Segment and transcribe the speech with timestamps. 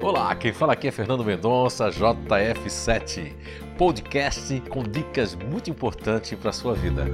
[0.00, 3.34] Olá, quem fala aqui é Fernando Mendonça, JF7,
[3.76, 7.04] podcast com dicas muito importantes para a sua vida.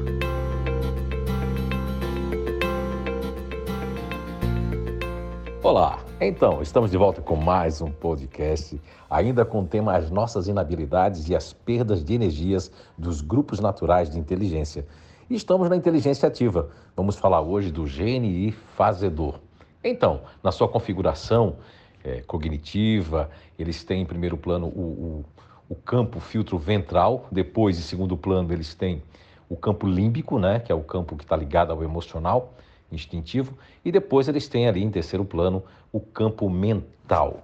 [5.62, 8.78] Olá, então, estamos de volta com mais um podcast,
[9.08, 14.10] ainda com o tema As Nossas Inabilidades e as Perdas de Energias dos Grupos Naturais
[14.10, 14.86] de Inteligência.
[15.30, 16.68] Estamos na inteligência ativa.
[16.94, 19.40] Vamos falar hoje do GNI fazedor.
[19.82, 21.56] Então, na sua configuração
[22.04, 25.24] é, cognitiva, eles têm em primeiro plano o,
[25.70, 29.02] o, o campo filtro ventral, depois, em segundo plano, eles têm
[29.48, 32.52] o campo límbico, né, que é o campo que está ligado ao emocional,
[32.92, 37.42] instintivo, e depois eles têm ali em terceiro plano o campo mental.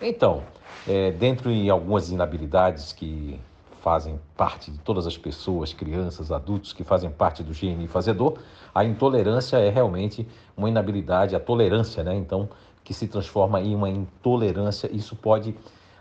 [0.00, 0.42] Então,
[0.86, 3.38] é, dentro de algumas inabilidades que
[3.80, 8.38] fazem parte de todas as pessoas, crianças, adultos que fazem parte do GNI fazedor,
[8.74, 12.14] a intolerância é realmente uma inabilidade, a tolerância, né?
[12.14, 12.48] Então,
[12.88, 15.54] que se transforma em uma intolerância, isso pode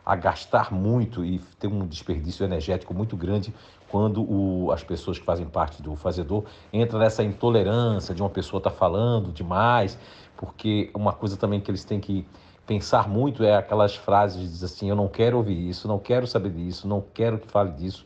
[0.05, 3.53] agastar muito e ter um desperdício energético muito grande
[3.89, 8.59] quando o, as pessoas que fazem parte do fazedor entram nessa intolerância de uma pessoa
[8.59, 9.99] estar tá falando demais,
[10.37, 12.25] porque uma coisa também que eles têm que
[12.65, 16.51] pensar muito é aquelas frases de assim, eu não quero ouvir isso, não quero saber
[16.51, 18.05] disso, não quero que fale disso.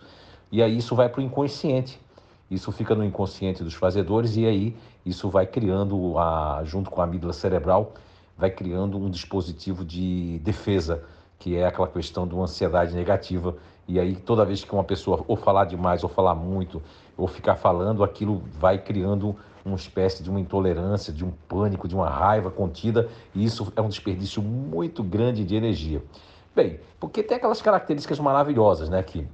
[0.52, 2.02] E aí isso vai para o inconsciente.
[2.50, 4.76] Isso fica no inconsciente dos fazedores e aí
[5.06, 7.94] isso vai criando, a, junto com a amígdala cerebral,
[8.42, 11.04] vai criando um dispositivo de defesa,
[11.38, 13.56] que é aquela questão de uma ansiedade negativa.
[13.88, 16.82] E aí toda vez que uma pessoa ou falar demais, ou falar muito,
[17.16, 21.94] ou ficar falando, aquilo vai criando uma espécie de uma intolerância, de um pânico, de
[21.94, 26.02] uma raiva contida, e isso é um desperdício muito grande de energia.
[26.56, 29.28] Bem, porque tem aquelas características maravilhosas, né, que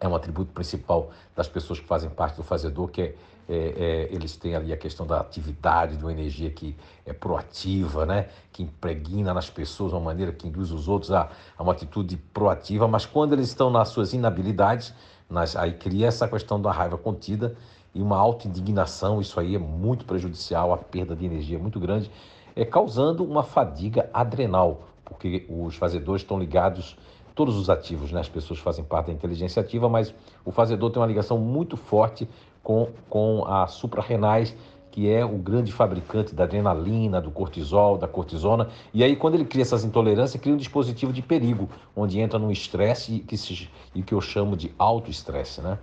[0.00, 3.14] é um atributo principal das pessoas que fazem parte do fazedor, que é,
[3.48, 8.04] é, é, eles têm ali a questão da atividade, de uma energia que é proativa,
[8.04, 8.28] né?
[8.52, 12.86] que impregna nas pessoas uma maneira que induz os outros a, a uma atitude proativa,
[12.86, 14.92] mas quando eles estão nas suas inabilidades,
[15.30, 17.56] nas, aí cria essa questão da raiva contida
[17.94, 22.10] e uma auto-indignação, isso aí é muito prejudicial, a perda de energia é muito grande,
[22.54, 26.96] é causando uma fadiga adrenal, porque os fazedores estão ligados,
[27.34, 28.20] todos os ativos, né?
[28.20, 30.14] as pessoas fazem parte da inteligência ativa, mas
[30.44, 32.28] o fazedor tem uma ligação muito forte
[32.62, 34.54] com, com a suprarrenais,
[34.90, 38.68] que é o grande fabricante da adrenalina, do cortisol, da cortisona.
[38.92, 42.50] E aí, quando ele cria essas intolerâncias, cria um dispositivo de perigo, onde entra num
[42.50, 45.78] estresse que, se, e que eu chamo de autoestresse, né?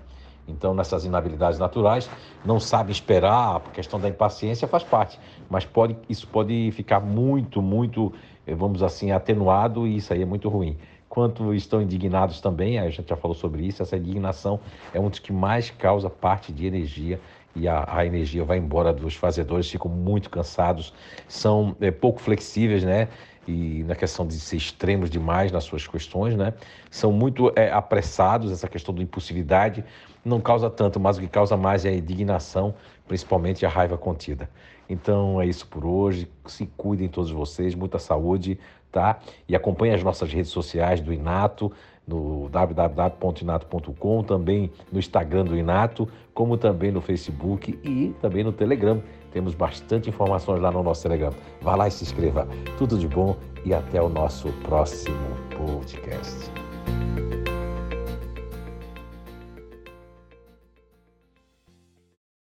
[0.47, 2.09] Então, nessas inabilidades naturais,
[2.45, 5.19] não sabe esperar, a questão da impaciência faz parte,
[5.49, 8.13] mas pode, isso pode ficar muito, muito,
[8.45, 10.77] eh, vamos assim, atenuado e isso aí é muito ruim.
[11.09, 14.59] Quanto estão indignados também, a gente já falou sobre isso, essa indignação
[14.93, 17.19] é um dos que mais causa parte de energia
[17.55, 20.93] e a, a energia vai embora dos fazedores, ficam muito cansados,
[21.27, 23.07] são é, pouco flexíveis, né?
[23.47, 26.53] E na questão de ser extremos demais nas suas questões, né?
[26.89, 29.83] São muito é, apressados, essa questão da impulsividade
[30.23, 32.73] não causa tanto, mas o que causa mais é a indignação,
[33.07, 34.49] principalmente a raiva contida.
[34.89, 36.29] Então é isso por hoje.
[36.45, 38.59] Se cuidem todos vocês, muita saúde,
[38.91, 39.19] tá?
[39.47, 41.71] E acompanhe as nossas redes sociais do Inato,
[42.07, 49.01] no www.inato.com, também no Instagram do Inato, como também no Facebook e também no Telegram.
[49.31, 51.33] Temos bastante informações lá no nosso Telegram.
[51.61, 52.47] Vá lá e se inscreva.
[52.77, 53.35] Tudo de bom
[53.65, 55.17] e até o nosso próximo
[55.57, 56.74] podcast.